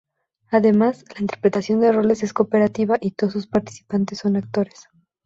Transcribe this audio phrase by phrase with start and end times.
[0.49, 4.87] Además, la interpretación de roles es cooperativa y todos sus participantes son actores.